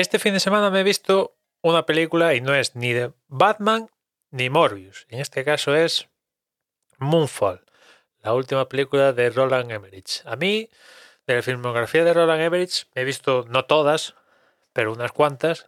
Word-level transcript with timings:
Este 0.00 0.18
fin 0.18 0.32
de 0.32 0.40
semana 0.40 0.70
me 0.70 0.80
he 0.80 0.82
visto 0.82 1.36
una 1.60 1.84
película 1.84 2.32
y 2.32 2.40
no 2.40 2.54
es 2.54 2.74
ni 2.74 2.94
de 2.94 3.12
Batman 3.28 3.90
ni 4.30 4.48
Morbius. 4.48 5.04
En 5.10 5.20
este 5.20 5.44
caso 5.44 5.76
es 5.76 6.08
Moonfall, 6.96 7.66
la 8.22 8.32
última 8.32 8.66
película 8.66 9.12
de 9.12 9.28
Roland 9.28 9.70
Emmerich. 9.70 10.22
A 10.24 10.36
mí, 10.36 10.70
de 11.26 11.34
la 11.34 11.42
filmografía 11.42 12.02
de 12.02 12.14
Roland 12.14 12.40
Emmerich, 12.40 12.86
he 12.94 13.04
visto 13.04 13.44
no 13.50 13.66
todas, 13.66 14.14
pero 14.72 14.90
unas 14.90 15.12
cuantas. 15.12 15.66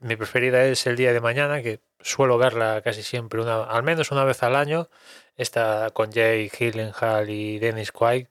Mi 0.00 0.16
preferida 0.16 0.64
es 0.64 0.86
El 0.86 0.96
día 0.96 1.12
de 1.12 1.20
mañana, 1.20 1.60
que 1.60 1.80
suelo 2.00 2.38
verla 2.38 2.80
casi 2.80 3.02
siempre, 3.02 3.42
una, 3.42 3.64
al 3.64 3.82
menos 3.82 4.10
una 4.10 4.24
vez 4.24 4.42
al 4.42 4.56
año. 4.56 4.88
Esta 5.36 5.90
con 5.92 6.10
Jay 6.10 6.48
Gyllenhaal 6.48 7.28
y 7.28 7.58
Dennis 7.58 7.92
Quaid 7.92 8.28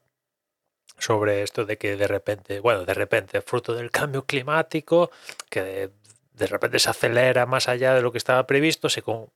sobre 0.98 1.44
esto 1.44 1.66
de 1.66 1.78
que 1.78 1.96
de 1.96 2.08
repente, 2.08 2.60
bueno, 2.60 2.86
de 2.86 2.94
repente, 2.94 3.42
fruto 3.42 3.74
del 3.74 3.92
cambio 3.92 4.26
climático, 4.26 5.12
que 5.50 5.92
de, 6.34 6.48
repente 6.48 6.80
se 6.80 6.90
acelera 6.90 7.46
más 7.46 7.68
allá 7.68 7.94
de 7.94 8.02
lo 8.02 8.12
que 8.12 8.18
estaba 8.18 8.46
previsto, 8.48 8.90
se 8.90 9.02
con, 9.02 9.30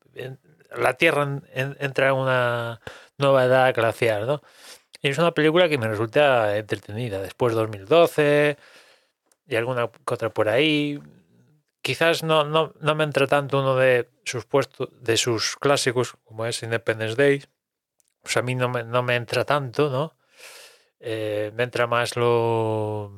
la 0.75 0.93
Tierra 0.95 1.23
en- 1.23 1.43
en- 1.53 1.77
entra 1.79 2.09
en 2.09 2.15
una 2.15 2.81
nueva 3.17 3.45
edad 3.45 3.73
glacial, 3.73 4.25
¿no? 4.27 4.41
Y 5.01 5.09
es 5.09 5.17
una 5.17 5.31
película 5.33 5.67
que 5.69 5.77
me 5.77 5.87
resulta 5.87 6.57
entretenida. 6.57 7.21
Después 7.21 7.53
2012 7.55 8.57
y 9.47 9.55
alguna 9.55 9.89
otra 10.05 10.29
por 10.29 10.49
ahí. 10.49 10.99
Quizás 11.81 12.23
no, 12.23 12.43
no, 12.43 12.73
no 12.79 12.95
me 12.95 13.03
entra 13.03 13.25
tanto 13.27 13.59
uno 13.59 13.75
de 13.75 14.07
sus 14.23 14.45
puestos, 14.45 14.89
de 15.01 15.17
sus 15.17 15.55
clásicos, 15.57 16.15
como 16.25 16.45
es 16.45 16.61
Independence 16.63 17.15
Day. 17.15 17.43
Pues 18.21 18.37
a 18.37 18.41
mí 18.43 18.55
no 18.55 18.69
me, 18.69 18.83
no 18.83 19.03
me 19.03 19.15
entra 19.15 19.45
tanto, 19.45 19.89
¿no? 19.89 20.15
Eh, 21.01 21.51
me 21.55 21.63
entra 21.63 21.87
más 21.87 22.15
lo 22.15 23.11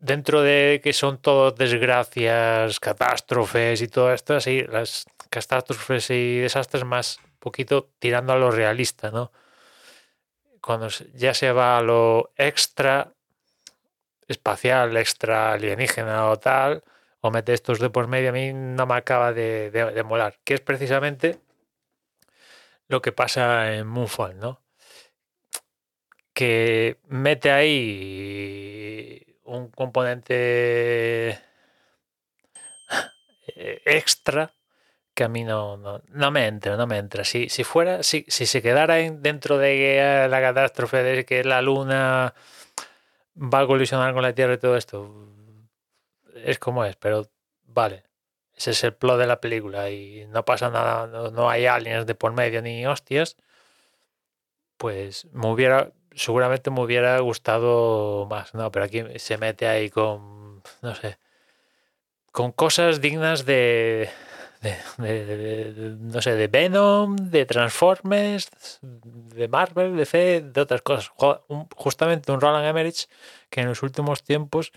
dentro 0.00 0.42
de 0.42 0.80
que 0.82 0.92
son 0.92 1.18
todo 1.18 1.52
desgracias, 1.52 2.80
catástrofes 2.80 3.82
y 3.82 3.88
todo 3.88 4.12
esto, 4.12 4.34
así, 4.36 4.62
las 4.64 5.06
catástrofes 5.30 6.10
y 6.10 6.38
desastres 6.40 6.84
más 6.84 7.20
poquito 7.40 7.90
tirando 7.98 8.32
a 8.32 8.36
lo 8.38 8.50
realista, 8.50 9.10
¿no? 9.10 9.32
Cuando 10.60 10.88
ya 11.14 11.34
se 11.34 11.52
va 11.52 11.78
a 11.78 11.82
lo 11.82 12.30
extra 12.36 13.12
espacial, 14.28 14.96
extra 14.96 15.52
alienígena 15.52 16.28
o 16.30 16.36
tal, 16.38 16.82
o 17.20 17.30
mete 17.30 17.52
estos 17.54 17.78
de 17.80 17.90
por 17.90 18.06
medio, 18.08 18.30
a 18.30 18.32
mí 18.32 18.52
no 18.52 18.86
me 18.86 18.94
acaba 18.94 19.32
de, 19.32 19.70
de- 19.70 19.92
de 19.92 20.02
molar, 20.04 20.38
que 20.44 20.54
es 20.54 20.60
precisamente 20.60 21.40
lo 22.88 23.00
que 23.02 23.12
pasa 23.12 23.74
en 23.74 23.86
Moonfall, 23.86 24.38
¿no? 24.38 24.60
Que 26.38 26.98
mete 27.08 27.50
ahí 27.50 29.26
un 29.44 29.70
componente 29.70 31.40
eh, 33.56 33.80
extra 33.84 34.52
que 35.14 35.24
a 35.24 35.28
mí 35.28 35.44
no, 35.44 35.76
no, 35.76 36.02
no 36.10 36.30
me 36.30 36.46
entra, 36.46 36.76
no 36.76 36.86
me 36.86 36.98
entra. 36.98 37.24
Si, 37.24 37.48
si 37.48 37.64
fuera, 37.64 38.02
si, 38.04 38.24
si 38.28 38.46
se 38.46 38.62
quedara 38.62 39.00
en- 39.00 39.22
dentro 39.22 39.58
de 39.58 40.26
la 40.30 40.40
catástrofe 40.40 41.02
de 41.02 41.24
que 41.26 41.44
la 41.44 41.62
luna 41.62 42.34
va 43.36 43.60
a 43.60 43.66
colisionar 43.66 44.12
con 44.14 44.22
la 44.22 44.34
Tierra 44.34 44.54
y 44.54 44.58
todo 44.58 44.76
esto, 44.76 45.28
es 46.34 46.58
como 46.58 46.84
es, 46.84 46.96
pero 46.96 47.28
vale. 47.64 48.04
Ese 48.56 48.72
es 48.72 48.82
el 48.84 48.94
plot 48.94 49.18
de 49.18 49.26
la 49.26 49.40
película 49.40 49.90
y 49.90 50.26
no 50.28 50.44
pasa 50.44 50.70
nada, 50.70 51.06
no, 51.06 51.30
no 51.30 51.48
hay 51.48 51.66
aliens 51.66 52.06
de 52.06 52.14
por 52.14 52.32
medio 52.32 52.60
ni 52.62 52.86
hostias 52.86 53.36
pues 54.76 55.26
me 55.32 55.48
hubiera, 55.48 55.92
seguramente 56.18 56.70
me 56.70 56.80
hubiera 56.82 57.18
gustado 57.20 58.26
más, 58.26 58.54
¿no? 58.54 58.70
Pero 58.70 58.84
aquí 58.84 59.02
se 59.16 59.38
mete 59.38 59.66
ahí 59.66 59.90
con, 59.90 60.62
no 60.82 60.94
sé, 60.94 61.18
con 62.32 62.52
cosas 62.52 63.00
dignas 63.00 63.46
de, 63.46 64.10
no 64.98 66.20
sé, 66.20 66.34
de 66.34 66.48
Venom, 66.48 67.16
de 67.16 67.46
Transformers, 67.46 68.50
de 68.82 69.48
Marvel, 69.48 69.96
de 69.96 70.06
C, 70.06 70.40
de 70.42 70.60
otras 70.60 70.82
cosas. 70.82 71.12
Justamente 71.76 72.32
un 72.32 72.40
Roland 72.40 72.66
Emmerich 72.66 73.08
que 73.50 73.60
en 73.60 73.68
los 73.68 73.82
últimos 73.82 74.22
tiempos 74.22 74.72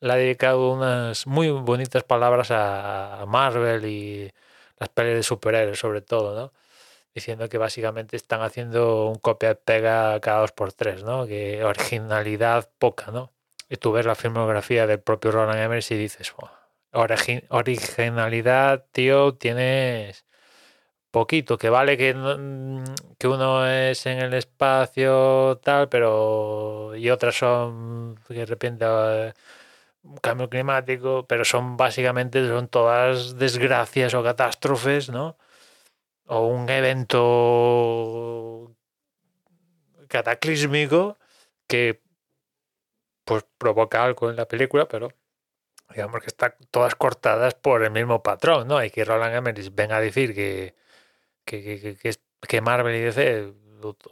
le 0.00 0.12
ha 0.12 0.16
dedicado 0.16 0.72
unas 0.72 1.26
muy 1.26 1.50
bonitas 1.50 2.04
palabras 2.04 2.50
a, 2.50 3.24
Marvel 3.28 3.84
y 3.84 4.32
las 4.78 4.88
pelis 4.88 5.14
de 5.14 5.22
superhéroes 5.22 5.78
sobre 5.78 6.00
todo, 6.00 6.34
¿no? 6.34 6.52
Diciendo 7.14 7.48
que 7.48 7.58
básicamente 7.58 8.16
están 8.16 8.42
haciendo 8.42 9.06
un 9.06 9.16
copia 9.16 9.52
y 9.52 9.54
pega 9.56 10.20
cada 10.20 10.40
dos 10.40 10.52
por 10.52 10.72
tres, 10.72 11.02
¿no? 11.04 11.26
Que 11.26 11.64
originalidad 11.64 12.70
poca, 12.78 13.10
¿no? 13.10 13.32
Y 13.68 13.76
tú 13.76 13.92
ves 13.92 14.06
la 14.06 14.14
filmografía 14.14 14.86
del 14.86 15.00
propio 15.00 15.30
Roland 15.32 15.60
Emmerich 15.60 15.90
y 15.92 15.96
dices, 15.96 16.32
"Buah, 16.36 16.50
origi- 16.92 17.44
originalidad, 17.50 18.86
tío, 18.92 19.34
tienes 19.34 20.24
poquito, 21.10 21.58
que 21.58 21.70
vale 21.70 21.96
que, 21.98 22.14
mm, 22.14 22.84
que 23.18 23.28
uno 23.28 23.66
es 23.66 24.06
en 24.06 24.18
el 24.20 24.34
espacio 24.34 25.58
tal, 25.62 25.88
pero 25.88 26.94
y 26.96 27.10
otras 27.10 27.36
son 27.36 28.16
de 28.28 28.46
repente 28.46 28.86
un 30.02 30.16
cambio 30.18 30.48
climático, 30.48 31.26
pero 31.28 31.44
son 31.44 31.76
básicamente 31.76 32.46
son 32.48 32.68
todas 32.68 33.36
desgracias 33.38 34.14
o 34.14 34.22
catástrofes, 34.22 35.10
¿no? 35.10 35.36
O 36.36 36.38
un 36.46 36.68
evento 36.70 37.22
cataclísmico 40.08 41.18
que 41.66 42.02
pues 43.24 43.44
provoca 43.58 44.04
algo 44.04 44.30
en 44.30 44.36
la 44.36 44.46
película, 44.48 44.88
pero 44.88 45.12
digamos 45.90 46.20
que 46.22 46.28
están 46.28 46.54
todas 46.70 46.94
cortadas 46.96 47.54
por 47.54 47.82
el 47.84 47.90
mismo 47.90 48.22
patrón, 48.22 48.68
¿no? 48.68 48.82
Y 48.84 48.90
que 48.90 49.04
Roland 49.04 49.34
Emmerich 49.36 49.74
venga 49.74 49.96
a 49.98 50.00
decir 50.00 50.34
que, 50.34 50.74
que, 51.44 51.96
que, 51.98 52.16
que- 52.48 52.60
Marvel 52.62 52.96
y 52.96 53.00
DC 53.00 53.54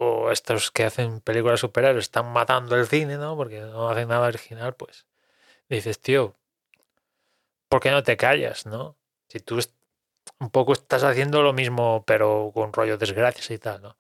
o, 0.01 0.31
estos 0.33 0.71
que 0.71 0.85
hacen 0.85 1.21
películas 1.21 1.61
superhéroes 1.61 2.07
están 2.07 2.33
matando 2.33 2.77
el 2.77 2.87
cine, 2.89 3.17
¿no? 3.19 3.37
Porque 3.37 3.61
no 3.61 3.89
hacen 3.91 4.09
nada 4.09 4.29
original, 4.29 4.75
pues 4.77 5.07
dices, 5.69 6.01
tío, 6.01 6.37
¿por 7.69 7.81
qué 7.81 7.91
no 7.91 8.03
te 8.03 8.17
callas, 8.17 8.67
no? 8.67 8.97
Si 9.29 9.41
tú 9.41 9.59
un 10.39 10.51
poco 10.51 10.73
estás 10.73 11.05
haciendo 11.05 11.43
lo 11.43 11.53
mismo, 11.53 12.05
pero 12.07 12.51
con 12.55 12.73
rollo 12.73 12.99
desgracias 12.99 13.51
y 13.51 13.59
tal, 13.59 13.83
¿no? 13.83 13.97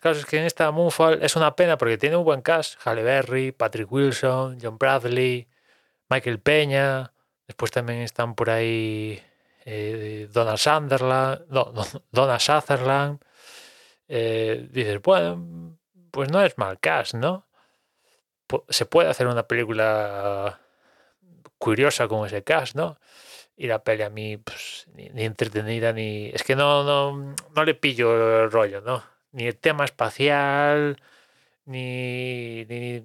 Claro, 0.00 0.18
es 0.18 0.26
que 0.26 0.38
en 0.38 0.44
esta 0.44 0.70
Moonfall 0.70 1.22
es 1.22 1.34
una 1.34 1.56
pena 1.56 1.78
porque 1.78 1.96
tiene 1.96 2.16
un 2.16 2.24
buen 2.24 2.42
cast. 2.42 2.78
Halle 2.86 3.02
Berry, 3.02 3.52
Patrick 3.52 3.90
Wilson, 3.90 4.58
John 4.60 4.76
Bradley, 4.76 5.48
Michael 6.10 6.40
Peña. 6.40 7.12
Después 7.46 7.70
también 7.70 8.00
están 8.00 8.34
por 8.34 8.50
ahí 8.50 9.22
eh, 9.64 10.28
Donna 10.30 10.56
Sunderland, 10.58 11.46
no, 11.48 11.72
Donna 12.12 12.38
Sutherland. 12.38 13.18
Eh, 14.08 14.68
dices, 14.70 15.00
bueno, 15.00 15.78
pues 16.10 16.30
no 16.30 16.42
es 16.42 16.58
mal 16.58 16.78
cast, 16.80 17.14
¿no? 17.14 17.46
Se 18.68 18.86
puede 18.86 19.08
hacer 19.08 19.26
una 19.26 19.48
película 19.48 20.60
curiosa 21.58 22.08
con 22.08 22.26
ese 22.26 22.44
cast, 22.44 22.76
¿no? 22.76 22.98
Y 23.56 23.68
la 23.68 23.82
peli 23.82 24.02
a 24.02 24.10
mí, 24.10 24.36
pues, 24.36 24.73
ni, 24.92 25.08
ni 25.10 25.24
entretenida, 25.24 25.92
ni. 25.92 26.26
Es 26.28 26.42
que 26.42 26.56
no, 26.56 26.84
no, 26.84 27.34
no 27.54 27.64
le 27.64 27.74
pillo 27.74 28.44
el 28.44 28.50
rollo, 28.50 28.80
¿no? 28.80 29.02
Ni 29.32 29.46
el 29.46 29.56
tema 29.56 29.84
espacial, 29.84 31.00
ni. 31.66 32.64
ni. 32.66 33.02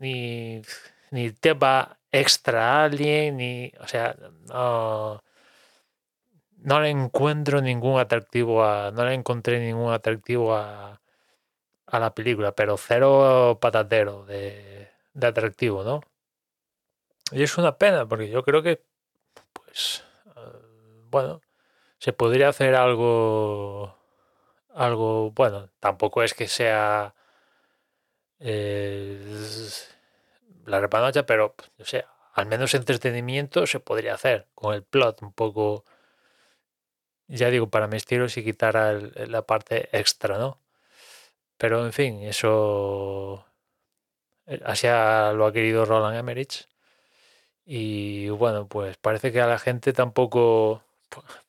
ni, 0.00 0.62
ni 1.10 1.30
tema 1.32 1.98
extra 2.12 2.84
alien, 2.84 3.36
ni. 3.36 3.72
O 3.80 3.86
sea, 3.88 4.16
no. 4.48 5.22
No 6.60 6.80
le 6.80 6.90
encuentro 6.90 7.60
ningún 7.60 8.00
atractivo 8.00 8.64
a. 8.64 8.90
No 8.92 9.04
le 9.04 9.14
encontré 9.14 9.60
ningún 9.60 9.92
atractivo 9.92 10.54
a. 10.56 11.00
a 11.86 11.98
la 12.00 12.14
película, 12.14 12.52
pero 12.52 12.76
cero 12.76 13.58
patatero 13.60 14.24
de, 14.26 14.90
de 15.14 15.26
atractivo, 15.26 15.84
¿no? 15.84 16.00
Y 17.30 17.42
es 17.42 17.58
una 17.58 17.76
pena, 17.76 18.06
porque 18.06 18.30
yo 18.30 18.42
creo 18.42 18.62
que 18.62 18.82
pues 19.52 20.04
bueno, 21.10 21.40
se 21.98 22.12
podría 22.12 22.48
hacer 22.48 22.74
algo, 22.74 23.96
algo, 24.74 25.30
bueno, 25.32 25.70
tampoco 25.80 26.22
es 26.22 26.34
que 26.34 26.48
sea 26.48 27.14
eh, 28.40 29.18
la 30.66 30.80
repanocha, 30.80 31.26
pero, 31.26 31.54
o 31.78 31.84
sea, 31.84 32.06
al 32.34 32.46
menos 32.46 32.74
entretenimiento 32.74 33.66
se 33.66 33.80
podría 33.80 34.14
hacer 34.14 34.46
con 34.54 34.74
el 34.74 34.82
plot 34.84 35.22
un 35.22 35.32
poco, 35.32 35.84
ya 37.28 37.50
digo, 37.50 37.68
para 37.70 37.88
mi 37.88 37.96
estilo 37.96 38.28
si 38.28 38.44
quitara 38.44 38.92
la 38.92 39.42
parte 39.42 39.88
extra, 39.98 40.38
¿no? 40.38 40.60
Pero 41.58 41.84
en 41.84 41.92
fin, 41.92 42.22
eso 42.22 43.44
eh, 44.46 44.60
así 44.64 44.86
lo 44.88 45.46
ha 45.46 45.52
querido 45.52 45.84
Roland 45.84 46.16
Emmerich. 46.18 46.68
Y 47.66 48.28
bueno, 48.30 48.68
pues 48.68 48.96
parece 48.96 49.32
que 49.32 49.40
a 49.40 49.46
la 49.46 49.58
gente 49.58 49.92
tampoco, 49.92 50.82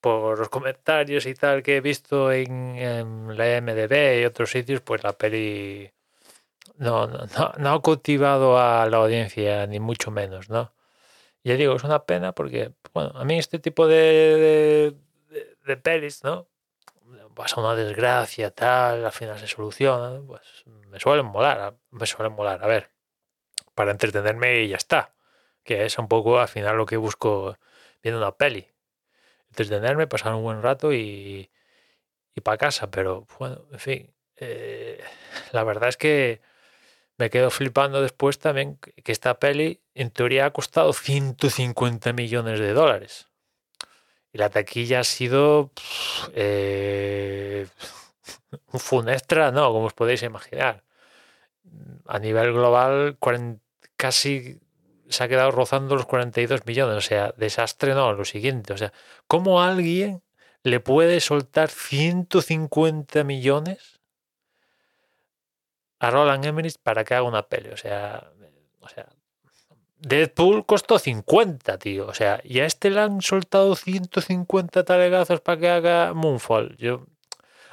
por 0.01 0.39
los 0.39 0.49
comentarios 0.49 1.25
y 1.25 1.33
tal 1.33 1.63
que 1.63 1.77
he 1.77 1.81
visto 1.81 2.31
en, 2.31 3.37
la 3.37 3.61
MDB 3.61 4.21
y 4.21 4.25
otros 4.25 4.51
sitios, 4.51 4.81
pues 4.81 5.03
la 5.03 5.13
peli 5.13 5.91
no, 6.77 7.07
no, 7.07 7.53
no, 7.57 7.73
ha 7.73 7.81
cultivado 7.81 8.59
a 8.59 8.85
la 8.87 8.97
audiencia, 8.97 9.67
ni 9.67 9.79
mucho 9.79 10.11
menos, 10.11 10.49
¿no? 10.49 10.73
Ya 11.43 11.55
digo, 11.55 11.75
es 11.75 11.83
una 11.83 12.05
pena 12.05 12.33
porque, 12.33 12.73
bueno, 12.93 13.11
a 13.15 13.25
mí 13.25 13.37
este 13.39 13.59
tipo 13.59 13.87
de, 13.87 14.95
de, 15.65 15.77
pelis, 15.77 16.23
¿no? 16.23 16.47
Pasa 17.35 17.61
una 17.61 17.75
desgracia, 17.75 18.51
tal, 18.51 19.05
al 19.05 19.11
final 19.11 19.39
se 19.39 19.47
soluciona, 19.47 20.21
pues 20.25 20.41
me 20.65 20.99
suelen 20.99 21.25
molar, 21.25 21.75
me 21.91 22.05
suelen 22.05 22.33
molar. 22.33 22.63
A 22.63 22.67
ver, 22.67 22.91
para 23.75 23.91
entretenerme 23.91 24.61
y 24.61 24.69
ya 24.69 24.77
está 24.77 25.13
que 25.69 25.85
es 25.85 25.99
un 25.99 26.07
poco 26.07 26.39
al 26.39 26.47
final 26.47 26.77
lo 26.77 26.85
que 26.87 26.97
busco 26.97 27.55
viendo 28.01 28.19
una 28.19 28.35
peli. 28.35 28.67
Entretenerme, 29.49 30.07
pasar 30.07 30.33
un 30.35 30.43
buen 30.43 30.61
rato 30.61 30.93
y, 30.93 31.49
y 32.35 32.41
para 32.41 32.57
casa, 32.57 32.89
pero 32.91 33.27
bueno, 33.39 33.65
en 33.71 33.79
fin, 33.79 34.13
eh, 34.37 35.03
la 35.51 35.63
verdad 35.63 35.89
es 35.89 35.97
que 35.97 36.41
me 37.17 37.29
quedo 37.29 37.51
flipando 37.51 38.01
después 38.01 38.39
también 38.39 38.77
que 38.77 39.11
esta 39.11 39.39
peli 39.39 39.81
en 39.93 40.09
teoría 40.09 40.45
ha 40.45 40.53
costado 40.53 40.93
150 40.93 42.13
millones 42.13 42.59
de 42.59 42.73
dólares. 42.73 43.27
Y 44.31 44.37
la 44.37 44.49
taquilla 44.49 45.01
ha 45.01 45.03
sido 45.03 45.71
eh, 46.33 47.67
un 48.71 48.79
funestra, 48.79 49.51
no, 49.51 49.73
como 49.73 49.87
os 49.87 49.93
podéis 49.93 50.23
imaginar. 50.23 50.83
A 52.07 52.19
nivel 52.19 52.53
global, 52.53 53.17
casi 53.97 54.59
se 55.09 55.23
ha 55.23 55.27
quedado 55.27 55.51
rozando 55.51 55.95
los 55.95 56.05
42 56.05 56.65
millones. 56.65 56.97
O 56.97 57.01
sea, 57.01 57.33
desastre 57.37 57.93
no, 57.93 58.13
lo 58.13 58.25
siguiente. 58.25 58.73
O 58.73 58.77
sea, 58.77 58.93
¿cómo 59.27 59.61
alguien 59.61 60.23
le 60.63 60.79
puede 60.79 61.19
soltar 61.19 61.69
150 61.69 63.23
millones 63.23 63.99
a 65.99 66.11
Roland 66.11 66.45
Emmerich 66.45 66.77
para 66.81 67.03
que 67.03 67.15
haga 67.15 67.23
una 67.23 67.43
peli? 67.43 67.69
O 67.69 67.77
sea, 67.77 68.31
o 68.79 68.89
sea, 68.89 69.07
Deadpool 69.99 70.65
costó 70.65 70.97
50, 70.97 71.77
tío. 71.77 72.07
O 72.07 72.13
sea, 72.13 72.39
y 72.43 72.59
a 72.59 72.65
este 72.65 72.89
le 72.89 73.01
han 73.01 73.21
soltado 73.21 73.75
150 73.75 74.83
talegazos 74.83 75.41
para 75.41 75.59
que 75.59 75.69
haga 75.69 76.13
Moonfall. 76.13 76.77
Yo, 76.77 77.05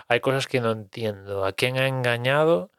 hay 0.09 0.21
cosas 0.21 0.47
que 0.47 0.61
no 0.61 0.73
entiendo. 0.73 1.45
¿A 1.45 1.53
quién 1.53 1.77
ha 1.79 1.87
engañado? 1.87 2.71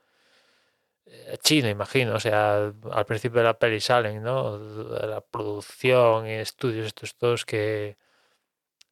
Eh, 1.09 1.38
chino, 1.42 1.69
imagino, 1.69 2.15
o 2.15 2.19
sea, 2.19 2.74
al 2.92 3.06
principio 3.06 3.39
de 3.39 3.45
la 3.45 3.57
peli 3.59 3.80
salen, 3.80 4.24
¿no? 4.24 4.57
La 4.57 5.21
producción 5.21 6.27
y 6.27 6.31
estudios 6.31 6.88
estos 6.88 7.15
todos 7.15 7.45
que, 7.45 7.98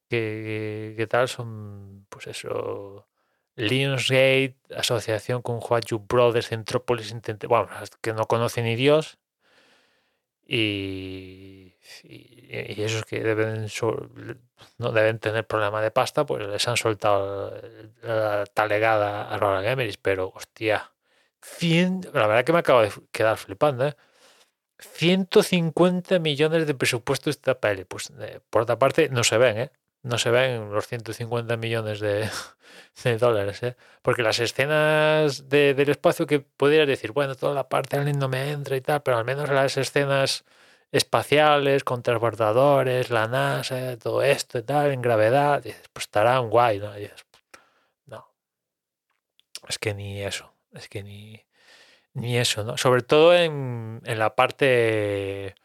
que, 0.10 1.08
tal 1.10 1.28
son, 1.28 2.06
pues 2.10 2.28
eso, 2.28 3.08
Lionsgate, 3.56 4.58
asociación 4.76 5.42
con 5.42 5.60
Huayu 5.62 6.00
Brothers, 6.00 6.50
Centropolis, 6.50 7.14
bueno, 7.48 7.70
que 8.02 8.14
no 8.14 8.26
conocen 8.28 8.66
ni 8.66 8.76
Dios, 8.76 9.18
y, 10.48 11.74
y, 12.04 12.82
esos 12.84 13.04
que 13.06 13.22
deben 13.22 13.68
no 14.78 14.92
deben 14.92 15.20
tener 15.20 15.48
problema 15.48 15.82
de 15.82 15.92
pasta, 15.92 16.26
pues 16.26 16.48
les 16.48 16.68
han 16.68 16.78
soltado 16.78 17.54
la 18.04 18.46
talegada 18.46 19.30
a 19.30 19.38
Roland 19.38 19.68
Emmerich, 19.68 20.00
pero 20.02 20.32
hostia 20.36 20.95
100, 21.58 22.10
la 22.14 22.28
verdad 22.28 22.44
que 22.44 22.54
me 22.54 22.60
acabo 22.60 22.82
de 22.82 22.92
quedar 23.12 23.38
flipando, 23.38 23.88
¿eh? 23.88 23.96
150 24.80 26.20
millones 26.20 26.68
de 26.68 26.76
presupuesto 26.76 27.30
esta 27.30 27.60
peli. 27.60 27.86
Pues 27.86 28.12
eh, 28.20 28.42
por 28.50 28.64
otra 28.64 28.78
parte, 28.80 29.10
no 29.10 29.24
se 29.24 29.38
ven, 29.38 29.58
¿eh? 29.58 29.72
No 30.04 30.18
se 30.18 30.30
ven 30.32 30.72
los 30.72 30.88
150 30.88 31.58
millones 31.58 32.00
de, 33.04 33.18
dólares, 33.18 33.64
¿eh? 33.64 33.76
Porque 34.02 34.24
las 34.24 34.40
escenas 34.40 35.50
del 35.50 35.90
espacio 35.90 36.28
que 36.28 36.40
pudieras 36.42 36.88
decir, 36.88 37.12
bueno, 37.12 37.36
toda 37.36 37.54
la 37.54 37.70
parte 37.70 38.00
del 38.00 38.18
no 38.18 38.30
me 38.30 38.52
entra 38.52 38.76
y 38.76 38.82
tal, 38.82 39.02
pero 39.04 39.18
al 39.18 39.26
menos 39.26 39.50
las 39.50 39.78
escenas 39.78 40.46
espaciales, 40.92 41.84
con 41.84 42.04
transbordadores, 42.04 43.10
la 43.10 43.28
NASA, 43.28 43.98
todo 43.98 44.22
esto 44.24 44.60
y 44.60 44.64
tal, 44.64 44.92
en 44.92 45.02
gravedad, 45.02 45.62
pues 45.64 46.06
estarán 46.06 46.50
guay, 46.50 46.80
¿no? 46.80 46.92
no. 48.08 48.30
Es 49.68 49.80
que 49.80 49.94
ni 49.94 50.22
eso. 50.22 50.55
Es 50.76 50.90
que 50.90 51.04
ni, 51.04 51.42
ni 52.14 52.38
eso, 52.38 52.64
¿no? 52.64 52.78
Sobre 52.78 53.02
todo 53.02 53.36
en, 53.36 54.02
en, 54.06 54.20
la 54.20 54.36
parte 54.36 55.56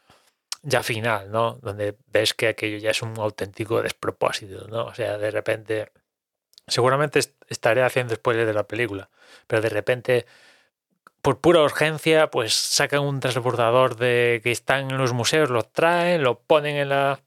ya 0.63 0.83
final, 0.83 1.31
¿no? 1.31 1.59
Donde 1.61 1.97
ves 2.07 2.33
que 2.33 2.49
aquello 2.49 2.77
ya 2.77 2.91
es 2.91 3.01
un 3.01 3.17
auténtico 3.19 3.81
despropósito, 3.81 4.67
¿no? 4.67 4.85
O 4.85 4.93
sea, 4.93 5.17
de 5.17 5.31
repente, 5.31 5.91
seguramente 6.67 7.19
estaré 7.47 7.83
haciendo 7.83 8.15
spoilers 8.15 8.47
de 8.47 8.53
la 8.53 8.67
película, 8.67 9.09
pero 9.47 9.61
de 9.61 9.69
repente, 9.69 10.25
por 11.21 11.39
pura 11.39 11.61
urgencia, 11.61 12.31
pues 12.31 12.53
sacan 12.53 13.01
un 13.01 13.19
transbordador 13.19 13.95
de 13.97 14.41
que 14.43 14.51
están 14.51 14.91
en 14.91 14.97
los 14.97 15.13
museos, 15.13 15.49
lo 15.49 15.63
traen, 15.63 16.23
lo 16.23 16.39
ponen 16.39 16.77
en 16.77 16.89
la, 16.89 17.21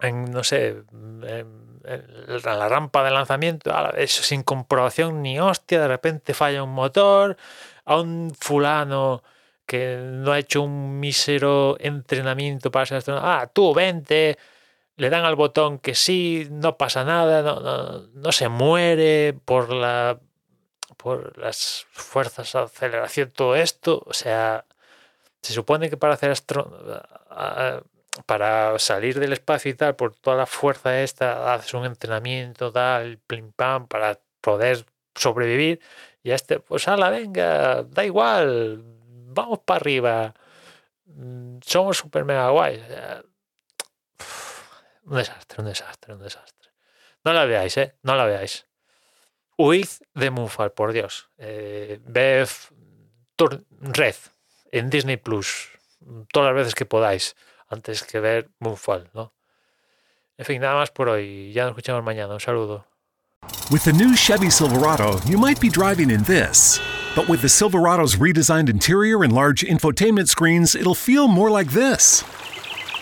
en, 0.00 0.30
no 0.30 0.44
sé, 0.44 0.84
en, 0.90 1.71
la 1.84 2.68
rampa 2.68 3.02
de 3.04 3.10
lanzamiento, 3.10 3.72
eso 3.96 4.22
sin 4.22 4.42
comprobación 4.42 5.22
ni 5.22 5.38
hostia, 5.40 5.80
de 5.80 5.88
repente 5.88 6.34
falla 6.34 6.62
un 6.62 6.72
motor, 6.72 7.36
a 7.84 8.00
un 8.00 8.32
fulano 8.38 9.22
que 9.66 9.96
no 9.96 10.32
ha 10.32 10.38
hecho 10.38 10.62
un 10.62 11.00
mísero 11.00 11.76
entrenamiento 11.80 12.70
para 12.70 12.86
ser 12.86 12.98
astronauta, 12.98 13.42
ah, 13.42 13.46
tú 13.46 13.74
vente, 13.74 14.38
le 14.96 15.10
dan 15.10 15.24
al 15.24 15.36
botón 15.36 15.78
que 15.78 15.94
sí, 15.94 16.48
no 16.50 16.76
pasa 16.76 17.04
nada, 17.04 17.42
no, 17.42 18.06
no, 18.14 18.32
se 18.32 18.48
muere 18.48 19.34
por 19.44 19.70
la 19.72 20.18
por 20.96 21.36
las 21.38 21.86
fuerzas 21.90 22.52
de 22.52 22.60
aceleración, 22.60 23.30
todo 23.30 23.56
esto, 23.56 24.04
o 24.06 24.12
sea, 24.12 24.66
se 25.42 25.52
supone 25.52 25.90
que 25.90 25.96
para 25.96 26.14
hacer 26.14 26.30
astro 26.30 26.70
para 28.26 28.78
salir 28.78 29.18
del 29.18 29.32
espacio 29.32 29.70
y 29.70 29.74
tal, 29.74 29.96
por 29.96 30.14
toda 30.14 30.36
la 30.36 30.46
fuerza 30.46 31.02
esta, 31.02 31.54
haces 31.54 31.74
un 31.74 31.84
entrenamiento, 31.84 32.72
tal, 32.72 33.18
plim 33.18 33.52
pam, 33.52 33.86
para 33.88 34.20
poder 34.40 34.84
sobrevivir. 35.14 35.80
Y 36.22 36.30
este, 36.30 36.60
pues 36.60 36.88
ala, 36.88 37.10
venga, 37.10 37.82
da 37.84 38.04
igual, 38.04 38.82
vamos 38.84 39.60
para 39.60 39.78
arriba. 39.78 40.34
Mm, 41.06 41.58
somos 41.64 41.98
super 41.98 42.24
mega 42.24 42.48
guays. 42.50 42.82
Un 45.04 45.16
desastre, 45.16 45.62
un 45.62 45.68
desastre, 45.68 46.14
un 46.14 46.22
desastre. 46.22 46.70
No 47.24 47.32
la 47.32 47.44
veáis, 47.44 47.76
¿eh? 47.76 47.96
No 48.02 48.14
la 48.14 48.24
veáis. 48.24 48.66
Huid 49.56 49.88
de 50.14 50.30
Moonfall, 50.30 50.72
por 50.72 50.92
Dios. 50.92 51.28
Eh, 51.38 52.00
ve 52.04 52.46
Red 53.80 54.16
en 54.70 54.90
Disney 54.90 55.16
Plus 55.16 55.70
todas 56.32 56.48
las 56.48 56.56
veces 56.56 56.74
que 56.74 56.86
podáis 56.86 57.36
antes 57.72 58.02
que 58.02 58.20
ver 58.20 58.48
Moonfall, 58.60 59.08
¿no? 59.14 59.32
En 60.38 60.44
fin, 60.44 60.60
nada 60.60 60.74
más 60.74 60.90
por 60.90 61.08
hoy. 61.08 61.52
Ya 61.52 61.64
nos 61.64 61.72
escuchamos 61.72 62.04
mañana. 62.04 62.34
Un 62.34 62.40
saludo. 62.40 62.84
With 63.70 63.84
the 63.84 63.92
new 63.92 64.14
Chevy 64.14 64.50
Silverado, 64.50 65.20
you 65.26 65.38
might 65.38 65.60
be 65.60 65.68
driving 65.68 66.10
in 66.10 66.22
this. 66.24 66.80
But 67.14 67.28
with 67.28 67.42
the 67.42 67.48
Silverado's 67.48 68.16
redesigned 68.16 68.68
interior 68.68 69.22
and 69.22 69.32
large 69.32 69.62
infotainment 69.62 70.28
screens, 70.28 70.74
it'll 70.74 70.94
feel 70.94 71.28
more 71.28 71.50
like 71.50 71.70
this. 71.72 72.24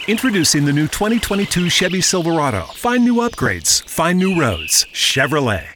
Introducing 0.09 0.65
the 0.65 0.73
new 0.73 0.89
2022 0.89 1.69
Chevy 1.69 2.00
Silverado. 2.00 2.62
Find 2.75 3.05
new 3.05 3.17
upgrades, 3.17 3.83
find 3.89 4.19
new 4.19 4.41
roads. 4.41 4.87
Chevrolet. 4.93 5.75